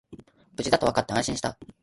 [0.57, 1.55] 無事だとわかって安心した